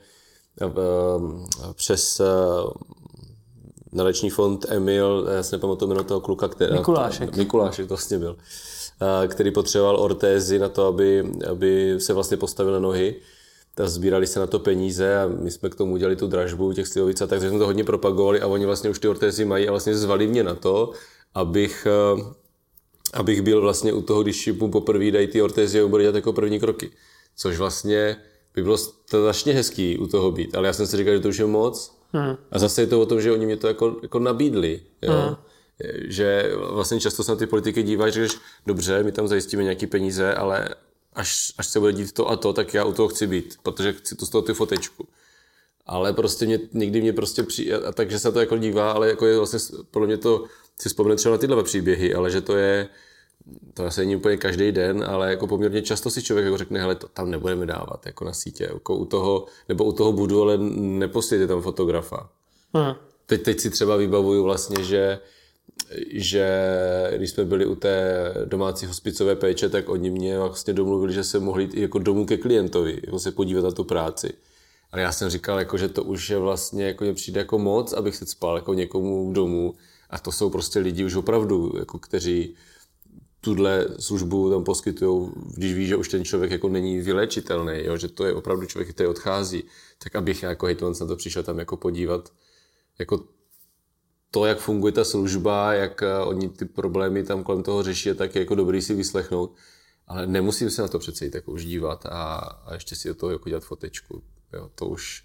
uh, 0.62 0.72
přes 1.74 2.20
uh, 2.20 2.72
nadační 3.91 4.29
fond 4.29 4.65
Emil, 4.70 5.27
já 5.36 5.44
si 5.44 5.55
nepamatuju 5.55 5.89
jméno 5.89 6.03
toho 6.03 6.22
kluka, 6.22 6.48
který, 6.48 6.74
Mikulášek. 6.74 7.36
Mikulášek 7.36 7.86
to 7.86 7.89
vlastně 7.89 8.17
byl, 8.17 8.38
který 9.28 9.52
potřeboval 9.52 9.96
ortézy 9.96 10.60
na 10.60 10.70
to, 10.70 10.86
aby, 10.86 11.32
aby 11.52 11.96
se 11.98 12.14
vlastně 12.14 12.38
postavil 12.38 12.74
na 12.74 12.80
nohy. 12.80 13.16
Tak 13.75 13.90
sbírali 13.90 14.28
se 14.28 14.40
na 14.40 14.48
to 14.48 14.60
peníze 14.60 15.18
a 15.18 15.28
my 15.28 15.52
jsme 15.52 15.70
k 15.70 15.75
tomu 15.75 15.94
udělali 15.94 16.16
tu 16.16 16.28
dražbu 16.28 16.74
těch 16.74 16.88
slivovic 16.88 17.22
a 17.22 17.28
takže 17.28 17.50
jsme 17.50 17.60
to 17.60 17.66
hodně 17.66 17.84
propagovali 17.84 18.42
a 18.42 18.48
oni 18.48 18.66
vlastně 18.66 18.90
už 18.90 19.00
ty 19.00 19.08
ortézy 19.08 19.46
mají 19.46 19.68
a 19.68 19.72
vlastně 19.72 19.96
zvali 19.96 20.28
mě 20.28 20.44
na 20.44 20.56
to, 20.56 20.92
abych, 21.34 21.88
abych 23.14 23.42
byl 23.42 23.62
vlastně 23.62 23.94
u 23.94 24.02
toho, 24.02 24.24
když 24.24 24.50
mu 24.60 24.72
poprvé 24.72 25.12
dají 25.12 25.28
ty 25.28 25.42
ortézy 25.42 25.82
a 25.82 25.88
bude 25.88 26.04
dělat 26.04 26.16
jako 26.16 26.34
první 26.34 26.60
kroky. 26.60 26.92
Což 27.36 27.58
vlastně 27.58 28.18
by 28.56 28.64
bylo 28.64 28.78
strašně 28.78 29.54
hezký 29.54 29.98
u 29.98 30.08
toho 30.08 30.32
být, 30.32 30.56
ale 30.56 30.68
já 30.68 30.74
jsem 30.74 30.88
si 30.88 30.98
říkal, 30.98 31.14
že 31.14 31.20
to 31.20 31.30
už 31.30 31.38
je 31.38 31.46
moc. 31.46 31.98
Hmm. 32.14 32.38
A 32.52 32.60
zase 32.60 32.82
je 32.82 32.88
to 32.88 33.02
o 33.02 33.06
tom, 33.06 33.22
že 33.22 33.32
oni 33.32 33.46
mě 33.46 33.58
to 33.58 33.68
jako, 33.68 33.96
jako 34.02 34.20
nabídli. 34.20 34.82
Jo? 35.02 35.14
Hmm. 35.14 35.36
Že 36.08 36.51
vlastně 36.72 37.00
často 37.00 37.24
se 37.24 37.32
na 37.32 37.38
ty 37.38 37.48
politiky 37.48 37.84
díváš, 37.84 38.13
že 38.13 38.27
dobře, 38.65 39.03
my 39.03 39.12
tam 39.12 39.27
zajistíme 39.27 39.63
nějaký 39.63 39.88
peníze, 39.88 40.34
ale 40.34 40.70
až, 41.13 41.53
až 41.58 41.67
se 41.67 41.79
bude 41.79 41.94
dít 41.94 42.12
to 42.12 42.29
a 42.29 42.36
to, 42.36 42.53
tak 42.53 42.74
já 42.74 42.86
u 42.86 42.94
toho 42.94 43.08
chci 43.08 43.27
být, 43.27 43.55
protože 43.63 43.94
chci 43.94 44.15
to 44.15 44.25
z 44.25 44.29
toho 44.29 44.41
ty 44.41 44.53
fotečku. 44.53 45.08
Ale 45.86 46.13
prostě 46.13 46.46
mě, 46.46 46.60
někdy 46.74 47.01
mě 47.01 47.13
prostě 47.13 47.44
při, 47.44 47.74
a, 47.74 47.91
takže 47.91 48.20
se 48.20 48.27
na 48.27 48.32
to 48.32 48.39
jako 48.39 48.58
dívá, 48.58 48.91
ale 48.91 49.10
jako 49.10 49.25
je 49.25 49.38
vlastně, 49.38 49.60
podle 49.91 50.08
mě 50.08 50.17
to, 50.17 50.46
si 50.82 50.89
vzpomenu 50.89 51.15
třeba 51.15 51.36
na 51.36 51.38
tyhle 51.38 51.63
příběhy, 51.63 52.15
ale 52.15 52.32
že 52.32 52.41
to 52.41 52.55
je, 52.55 52.89
to 53.74 53.86
asi 53.86 54.01
není 54.01 54.15
úplně 54.15 54.38
každý 54.38 54.72
den, 54.72 55.03
ale 55.08 55.29
jako 55.29 55.48
poměrně 55.48 55.82
často 55.82 56.10
si 56.10 56.24
člověk 56.24 56.46
jako 56.46 56.58
řekne, 56.58 56.79
hele, 56.79 56.96
to 56.96 57.08
tam 57.08 57.32
nebudeme 57.32 57.65
dávat 57.65 58.05
jako 58.05 58.25
na 58.25 58.34
sítě, 58.34 58.70
jako 58.74 58.96
u 58.96 59.05
toho, 59.05 59.46
nebo 59.70 59.84
u 59.84 59.91
toho 59.91 60.12
budu, 60.12 60.41
ale 60.41 60.58
nepostějte 60.77 61.48
tam 61.48 61.62
fotografa. 61.62 62.29
Hmm. 62.74 62.94
Teď, 63.25 63.44
teď 63.44 63.60
si 63.60 63.70
třeba 63.70 63.96
vybavuju 63.96 64.44
vlastně, 64.44 64.84
že, 64.84 65.20
že 66.12 66.48
když 67.18 67.30
jsme 67.30 67.46
byli 67.46 67.65
u 67.65 67.75
té 67.75 68.34
domácí 68.46 68.86
hospicové 68.86 69.36
péče, 69.36 69.70
tak 69.70 69.89
oni 69.89 70.10
mě 70.10 70.39
vlastně 70.39 70.74
domluvili, 70.74 71.13
že 71.13 71.24
se 71.24 71.39
mohli 71.39 71.63
jít 71.63 71.74
i 71.74 71.82
jako 71.82 72.00
domů 72.00 72.25
ke 72.25 72.38
klientovi, 72.38 73.01
jako 73.06 73.20
se 73.20 73.32
podívat 73.32 73.63
na 73.63 73.72
tu 73.72 73.84
práci. 73.84 74.34
Ale 74.92 75.01
já 75.01 75.12
jsem 75.12 75.30
říkal, 75.30 75.60
jako, 75.60 75.77
že 75.77 75.89
to 75.89 76.04
už 76.04 76.30
je 76.30 76.38
vlastně, 76.38 76.86
jako 76.86 77.04
mě 77.04 77.13
přijde 77.13 77.39
jako 77.39 77.60
moc, 77.60 77.94
abych 77.94 78.15
se 78.15 78.25
spal 78.25 78.56
jako 78.56 78.74
někomu 78.74 79.34
domů. 79.34 79.74
A 80.10 80.20
to 80.20 80.32
jsou 80.32 80.50
prostě 80.50 80.80
lidi 80.80 81.06
už 81.06 81.15
opravdu, 81.15 81.74
jako, 81.80 82.00
kteří 82.00 82.56
tuhle 83.42 83.88
službu 84.00 84.50
tam 84.50 84.63
poskytují, 84.63 85.32
když 85.56 85.74
ví, 85.74 85.88
že 85.88 85.96
už 85.96 86.10
ten 86.10 86.25
člověk 86.25 86.51
jako 86.51 86.70
není 86.70 87.00
vylečitelný, 87.01 87.74
jo, 87.84 87.98
že 87.98 88.08
to 88.08 88.25
je 88.25 88.34
opravdu 88.34 88.65
člověk, 88.65 88.89
který 88.89 89.10
odchází, 89.10 89.63
tak 90.04 90.15
abych 90.15 90.44
jako 90.44 90.65
hejtman 90.65 90.94
na 91.01 91.08
to 91.08 91.15
přišel 91.15 91.44
tam 91.44 91.60
jako 91.60 91.77
podívat, 91.77 92.30
jako 93.00 93.24
to, 94.36 94.46
jak 94.46 94.60
funguje 94.60 94.92
ta 94.92 95.04
služba, 95.04 95.74
jak 95.74 96.04
eh, 96.04 96.20
oni 96.20 96.50
ty 96.50 96.65
problémy 96.65 97.24
tam 97.24 97.44
kolem 97.44 97.63
toho 97.63 97.84
řeší, 97.84 98.10
je 98.10 98.15
tak 98.15 98.36
jako 98.36 98.56
dobrý 98.56 98.82
si 98.82 98.94
vyslechnout. 98.94 99.56
Ale 100.08 100.27
nemusím 100.27 100.70
se 100.70 100.82
na 100.82 100.88
to 100.88 101.00
přece 101.00 101.25
jít 101.25 101.36
jako 101.36 101.51
už 101.51 101.65
dívat 101.65 102.06
a, 102.06 102.36
a 102.65 102.74
ještě 102.74 102.96
si 102.96 103.08
do 103.08 103.15
toho 103.15 103.32
jako 103.32 103.50
dělat 103.50 103.63
fotečku. 103.63 104.24
Jo, 104.54 104.70
to 104.75 104.86
už 104.86 105.24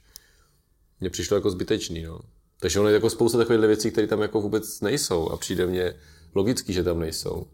mně 1.01 1.11
přišlo 1.11 1.37
jako 1.37 1.51
zbytečný. 1.51 2.03
No. 2.03 2.21
Takže 2.61 2.81
ono 2.81 2.89
je 2.89 2.95
jako 2.95 3.11
spousta 3.11 3.39
takových 3.39 3.61
věcí, 3.61 3.91
které 3.91 4.07
tam 4.07 4.23
jako 4.23 4.41
vůbec 4.41 4.81
nejsou 4.81 5.29
a 5.29 5.37
přijde 5.37 5.67
mně 5.67 5.95
logický, 6.35 6.73
že 6.73 6.85
tam 6.85 7.01
nejsou. 7.01 7.47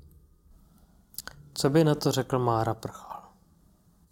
Co 1.55 1.71
by 1.71 1.85
na 1.85 1.95
to 1.95 2.13
řekl 2.13 2.39
Mára 2.39 2.75
Prchal? 2.75 3.16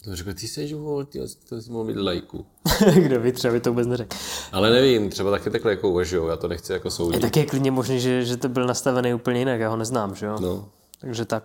To 0.05 0.15
řekl, 0.15 0.33
ty 0.33 0.47
jsi 0.47 0.73
vol, 0.73 1.05
ty 1.05 1.19
to 1.49 1.61
jsi 1.61 1.71
mohl 1.71 1.83
mít 1.83 1.97
lajku. 1.97 2.45
Kdo 2.95 3.19
ví, 3.19 3.31
třeba 3.31 3.53
by 3.53 3.59
to 3.59 3.69
vůbec 3.69 3.87
neřekl. 3.87 4.17
Ale 4.51 4.69
nevím, 4.69 5.09
třeba 5.09 5.31
taky 5.31 5.49
takhle 5.49 5.71
jako 5.71 5.89
uvažujou, 5.89 6.27
já 6.27 6.35
to 6.35 6.47
nechci 6.47 6.73
jako 6.73 6.87
Je 6.87 6.91
soudit. 6.91 7.21
tak 7.21 7.35
je 7.37 7.45
klidně 7.45 7.71
možný, 7.71 7.99
že, 7.99 8.25
že 8.25 8.37
to 8.37 8.49
byl 8.49 8.67
nastavený 8.67 9.13
úplně 9.13 9.39
jinak, 9.39 9.59
já 9.59 9.69
ho 9.69 9.77
neznám, 9.77 10.15
že 10.15 10.25
jo? 10.25 10.37
No. 10.39 10.69
Takže 11.01 11.25
tak. 11.25 11.43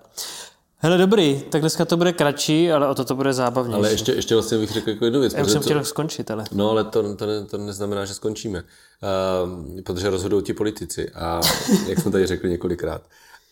Hele, 0.76 0.98
dobrý, 0.98 1.42
tak 1.50 1.60
dneska 1.60 1.84
to 1.84 1.96
bude 1.96 2.12
kratší, 2.12 2.72
ale 2.72 2.88
o 2.88 2.94
to 2.94 3.04
to 3.04 3.14
bude 3.14 3.32
zábavnější. 3.32 3.78
Ale 3.78 3.90
ještě, 3.90 4.12
ještě 4.12 4.34
vlastně 4.34 4.58
bych 4.58 4.70
řekl 4.70 4.90
jako 4.90 5.04
jednu 5.04 5.20
věc. 5.20 5.34
Já 5.34 5.44
už 5.44 5.50
jsem 5.50 5.60
to- 5.60 5.64
chtěl 5.64 5.84
skončit, 5.84 6.30
ale... 6.30 6.44
No, 6.52 6.70
ale 6.70 6.84
to, 6.84 7.14
to, 7.16 7.26
ne, 7.26 7.44
to 7.44 7.58
neznamená, 7.58 8.04
že 8.04 8.14
skončíme, 8.14 8.62
uh, 8.62 9.80
protože 9.82 10.10
rozhodují 10.10 10.42
ti 10.42 10.52
politici 10.52 11.10
a 11.10 11.40
jak 11.88 11.98
jsme 11.98 12.10
tady 12.10 12.26
řekli 12.26 12.50
několikrát. 12.50 13.02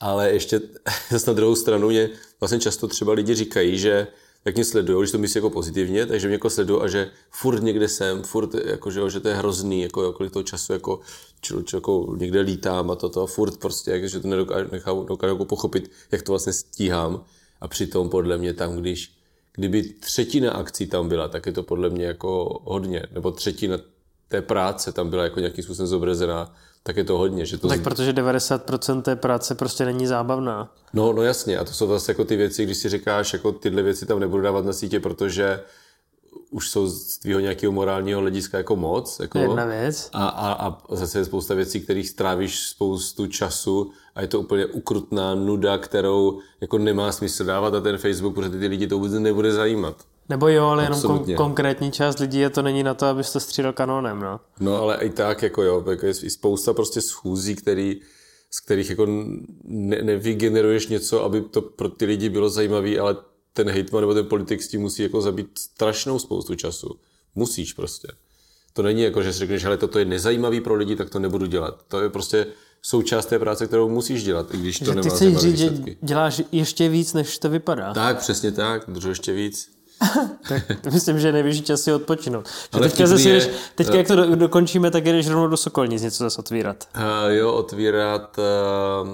Ale 0.00 0.30
ještě 0.30 0.60
zase 1.10 1.26
na 1.30 1.32
druhou 1.34 1.54
stranu 1.54 1.88
mě 1.88 2.10
vlastně 2.40 2.60
často 2.60 2.88
třeba 2.88 3.12
lidi 3.12 3.34
říkají, 3.34 3.78
že 3.78 4.06
jak 4.44 4.54
mě 4.54 4.64
sledují, 4.64 5.02
když 5.02 5.12
to 5.12 5.18
myslí 5.18 5.38
jako 5.38 5.50
pozitivně, 5.50 6.06
takže 6.06 6.26
mě 6.26 6.34
jako 6.34 6.50
sledují 6.50 6.82
a 6.82 6.88
že 6.88 7.10
furt 7.30 7.62
někde 7.62 7.88
jsem, 7.88 8.22
furt 8.22 8.54
jako, 8.54 8.90
že, 8.90 9.00
jo, 9.00 9.08
že 9.08 9.20
to 9.20 9.28
je 9.28 9.34
hrozný, 9.34 9.82
jako 9.82 10.12
kolik 10.12 10.32
toho 10.32 10.42
času 10.42 10.72
jako, 10.72 11.00
č, 11.40 11.54
č, 11.64 11.76
jako 11.76 12.16
někde 12.18 12.40
lítám 12.40 12.90
a 12.90 12.94
toto, 12.94 13.22
a 13.22 13.26
furt 13.26 13.56
prostě, 13.56 13.90
jak, 13.90 14.08
že 14.08 14.20
to 14.20 14.28
nedokážu, 14.28 14.68
nechám, 14.72 15.06
dokážu 15.06 15.34
jako 15.34 15.44
pochopit, 15.44 15.90
jak 16.12 16.22
to 16.22 16.32
vlastně 16.32 16.52
stíhám. 16.52 17.24
A 17.60 17.68
přitom 17.68 18.08
podle 18.08 18.38
mě 18.38 18.54
tam, 18.54 18.76
když 18.76 19.18
kdyby 19.52 19.82
třetina 19.82 20.52
akcí 20.52 20.86
tam 20.86 21.08
byla, 21.08 21.28
tak 21.28 21.46
je 21.46 21.52
to 21.52 21.62
podle 21.62 21.90
mě 21.90 22.04
jako 22.04 22.60
hodně, 22.64 23.02
nebo 23.12 23.30
třetina 23.30 23.78
té 24.28 24.42
práce 24.42 24.92
tam 24.92 25.10
byla 25.10 25.24
jako 25.24 25.40
nějakým 25.40 25.64
způsobem 25.64 25.86
zobrazená, 25.86 26.54
tak 26.82 26.96
je 26.96 27.04
to 27.04 27.18
hodně. 27.18 27.46
Že 27.46 27.58
to 27.58 27.68
Tak 27.68 27.82
protože 27.82 28.12
90% 28.12 29.02
té 29.02 29.16
práce 29.16 29.54
prostě 29.54 29.84
není 29.84 30.06
zábavná. 30.06 30.72
No, 30.92 31.12
no 31.12 31.22
jasně, 31.22 31.58
a 31.58 31.64
to 31.64 31.72
jsou 31.72 31.86
zase 31.88 32.12
jako 32.12 32.24
ty 32.24 32.36
věci, 32.36 32.64
když 32.64 32.76
si 32.78 32.88
říkáš, 32.88 33.32
jako 33.32 33.52
tyhle 33.52 33.82
věci 33.82 34.06
tam 34.06 34.20
nebudu 34.20 34.42
dávat 34.42 34.64
na 34.64 34.72
sítě, 34.72 35.00
protože 35.00 35.60
už 36.50 36.70
jsou 36.70 36.86
z 36.86 37.18
tvýho 37.18 37.40
nějakého 37.40 37.72
morálního 37.72 38.20
hlediska 38.20 38.58
jako 38.58 38.76
moc. 38.76 39.20
Jako, 39.20 39.38
Jedna 39.38 39.64
věc. 39.64 40.10
a, 40.12 40.28
a, 40.28 40.52
a 40.52 40.96
zase 40.96 41.18
je 41.18 41.24
spousta 41.24 41.54
věcí, 41.54 41.80
kterých 41.80 42.08
strávíš 42.08 42.60
spoustu 42.60 43.26
času 43.26 43.90
a 44.14 44.20
je 44.20 44.28
to 44.28 44.40
úplně 44.40 44.66
ukrutná 44.66 45.34
nuda, 45.34 45.78
kterou 45.78 46.40
jako 46.60 46.78
nemá 46.78 47.12
smysl 47.12 47.44
dávat 47.44 47.72
na 47.72 47.80
ten 47.80 47.98
Facebook, 47.98 48.34
protože 48.34 48.58
ty 48.58 48.66
lidi 48.66 48.86
to 48.86 48.96
vůbec 48.96 49.12
nebude 49.12 49.52
zajímat. 49.52 49.96
Nebo 50.28 50.48
jo, 50.48 50.66
ale 50.66 50.84
jenom 50.84 51.00
kon- 51.00 51.34
konkrétní 51.34 51.92
část 51.92 52.18
lidí 52.18 52.44
a 52.44 52.50
to 52.50 52.62
není 52.62 52.82
na 52.82 52.94
to, 52.94 53.06
abys 53.06 53.32
to 53.32 53.40
střídal 53.40 53.72
kanónem, 53.72 54.20
no. 54.20 54.40
No 54.60 54.82
ale 54.82 54.96
i 54.96 55.10
tak, 55.10 55.42
jako 55.42 55.62
jo, 55.62 55.84
jako 55.90 56.06
je 56.06 56.12
i 56.22 56.30
spousta 56.30 56.72
prostě 56.72 57.00
schůzí, 57.00 57.54
který, 57.54 58.00
z 58.50 58.60
kterých 58.60 58.90
jako 58.90 59.06
ne, 59.64 60.02
nevygeneruješ 60.02 60.86
něco, 60.86 61.24
aby 61.24 61.40
to 61.40 61.62
pro 61.62 61.88
ty 61.88 62.04
lidi 62.04 62.28
bylo 62.28 62.50
zajímavé, 62.50 62.98
ale 62.98 63.16
ten 63.52 63.70
hejtman 63.70 64.02
nebo 64.02 64.14
ten 64.14 64.26
politik 64.26 64.62
s 64.62 64.68
tím 64.68 64.80
musí 64.80 65.02
jako 65.02 65.22
zabít 65.22 65.58
strašnou 65.58 66.18
spoustu 66.18 66.54
času. 66.54 66.98
Musíš 67.34 67.72
prostě. 67.72 68.08
To 68.72 68.82
není 68.82 69.02
jako, 69.02 69.22
že 69.22 69.32
si 69.32 69.38
řekneš, 69.38 69.64
hele, 69.64 69.76
toto 69.76 69.98
je 69.98 70.04
nezajímavý 70.04 70.60
pro 70.60 70.74
lidi, 70.74 70.96
tak 70.96 71.10
to 71.10 71.18
nebudu 71.18 71.46
dělat. 71.46 71.84
To 71.88 72.00
je 72.00 72.08
prostě 72.08 72.46
součást 72.82 73.26
té 73.26 73.38
práce, 73.38 73.66
kterou 73.66 73.88
musíš 73.88 74.24
dělat, 74.24 74.54
i 74.54 74.56
když 74.56 74.78
to 74.78 74.84
Že 74.84 74.90
nemá 74.90 75.02
ty 75.02 75.10
chceš 75.10 75.36
říct, 75.36 75.58
že 75.58 75.70
děláš 76.02 76.42
ještě 76.52 76.88
víc, 76.88 77.14
než 77.14 77.38
to 77.38 77.50
vypadá. 77.50 77.94
Tak, 77.94 78.18
přesně 78.18 78.52
tak, 78.52 78.82
držu 78.88 79.08
ještě 79.08 79.32
víc. 79.32 79.77
Tak 80.82 80.92
myslím, 80.92 81.18
že 81.20 81.32
nejvyšší 81.32 81.62
čas 81.62 81.82
si 81.82 81.92
odpočinout. 81.92 82.46
Že 82.46 82.52
Ale 82.72 82.88
teďka, 82.88 83.06
zase 83.06 83.28
je- 83.28 83.50
teďka 83.74 83.94
jak 83.96 84.06
to 84.06 84.16
do, 84.16 84.36
dokončíme, 84.36 84.90
tak 84.90 85.04
jdeš 85.04 85.28
rovnou 85.28 85.48
do 85.48 85.56
Sokolnic 85.56 86.02
něco 86.02 86.24
zase 86.24 86.38
otvírat. 86.38 86.88
Uh, 86.96 87.02
jo, 87.32 87.52
otvírat 87.52 88.36
uh, 88.38 89.08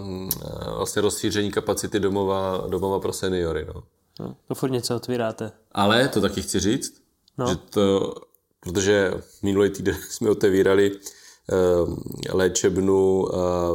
vlastně 0.77 1.03
rozšíření 1.03 1.51
kapacity 1.51 2.01
domova, 2.01 2.65
domova 2.69 3.01
pro 3.01 3.13
seniory. 3.13 3.67
No. 3.75 3.83
No, 4.21 4.37
to 4.49 4.55
furt 4.55 4.71
něco 4.71 4.97
otvíráte. 4.97 5.53
Ale 5.73 6.09
to 6.09 6.21
taky 6.21 6.43
chci 6.43 6.61
říct, 6.61 6.95
No. 7.39 7.47
že 7.49 7.57
to, 7.71 8.15
protože 8.61 9.13
minulý 9.43 9.71
týden 9.71 9.97
jsme 10.11 10.31
otevírali 10.31 10.93
léčebnu 12.33 13.27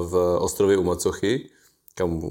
v 0.10 0.38
ostrově 0.40 0.78
u 0.78 0.84
Macochy, 0.84 1.50
kam 1.96 2.22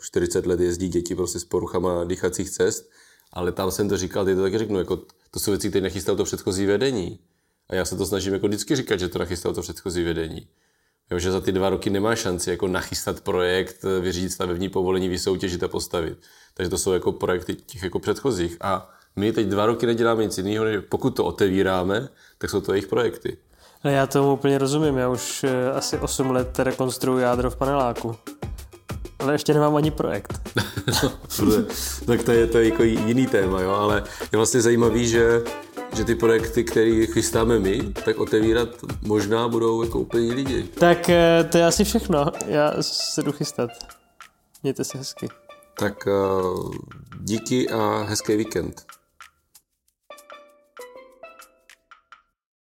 40 0.00 0.46
let 0.46 0.60
jezdí 0.60 0.88
děti 0.88 1.14
prostě 1.14 1.38
s 1.38 1.44
poruchama 1.44 2.04
dýchacích 2.04 2.50
cest, 2.50 2.90
ale 3.32 3.52
tam 3.52 3.70
jsem 3.70 3.88
to 3.88 3.96
říkal, 3.96 4.24
teď 4.24 4.36
to 4.36 4.42
taky 4.42 4.58
řeknu, 4.58 4.78
jako 4.78 4.96
to 5.30 5.40
jsou 5.40 5.50
věci, 5.50 5.68
které 5.68 5.82
nechystal 5.82 6.16
to 6.16 6.24
předchozí 6.24 6.66
vedení. 6.66 7.18
A 7.68 7.74
já 7.74 7.84
se 7.84 7.96
to 7.96 8.06
snažím 8.06 8.32
jako 8.32 8.48
vždycky 8.48 8.76
říkat, 8.76 9.00
že 9.00 9.08
to 9.08 9.18
nachystal 9.18 9.54
to 9.54 9.62
předchozí 9.62 10.04
vedení. 10.04 10.48
Jo, 11.10 11.18
že 11.18 11.32
za 11.32 11.40
ty 11.40 11.52
dva 11.52 11.70
roky 11.70 11.90
nemá 11.90 12.16
šanci 12.16 12.50
jako 12.50 12.68
nachystat 12.68 13.20
projekt, 13.20 13.84
vyřídit 14.00 14.30
stavební 14.30 14.68
povolení, 14.68 15.08
vysoutěžit 15.08 15.62
a 15.62 15.68
postavit. 15.68 16.18
Takže 16.54 16.70
to 16.70 16.78
jsou 16.78 16.92
jako 16.92 17.12
projekty 17.12 17.54
těch 17.54 17.82
jako 17.82 17.98
předchozích. 17.98 18.56
A 18.60 18.90
my 19.16 19.32
teď 19.32 19.46
dva 19.46 19.66
roky 19.66 19.86
neděláme 19.86 20.24
nic 20.24 20.38
jiného, 20.38 20.64
než 20.64 20.76
pokud 20.88 21.10
to 21.10 21.24
otevíráme, 21.24 22.08
tak 22.38 22.50
jsou 22.50 22.60
to 22.60 22.72
jejich 22.72 22.86
projekty. 22.86 23.36
No 23.84 23.90
já 23.90 24.06
tomu 24.06 24.32
úplně 24.32 24.58
rozumím, 24.58 24.96
já 24.96 25.08
už 25.08 25.44
eh, 25.44 25.72
asi 25.72 25.98
8 25.98 26.30
let 26.30 26.58
rekonstruuji 26.58 27.18
jádro 27.18 27.50
v 27.50 27.56
paneláku. 27.56 28.16
Ale 29.26 29.34
ještě 29.34 29.54
nemám 29.54 29.76
ani 29.76 29.90
projekt. 29.90 30.40
tak 32.06 32.22
to 32.22 32.32
je, 32.32 32.46
to 32.46 32.58
je 32.58 32.68
jako 32.68 32.82
jiný 32.82 33.26
téma, 33.26 33.60
jo? 33.60 33.70
ale 33.70 34.02
je 34.32 34.36
vlastně 34.36 34.60
zajímavý, 34.60 35.08
že, 35.08 35.42
že 35.96 36.04
ty 36.04 36.14
projekty, 36.14 36.64
které 36.64 37.06
chystáme 37.06 37.58
my, 37.58 37.92
tak 38.04 38.18
otevírat 38.18 38.68
možná 39.02 39.48
budou 39.48 39.82
jako 39.82 39.98
úplně 39.98 40.32
lidi. 40.32 40.62
Tak 40.62 41.08
eh, 41.08 41.44
to 41.52 41.58
je 41.58 41.66
asi 41.66 41.84
všechno. 41.84 42.26
Já 42.46 42.74
se 42.80 43.22
jdu 43.22 43.32
chystat. 43.32 43.70
Mějte 44.62 44.84
se 44.84 44.98
hezky. 44.98 45.28
Tak 45.78 46.06
uh, 46.06 46.74
díky 47.20 47.70
a 47.70 48.06
hezký 48.08 48.36
víkend. 48.36 48.82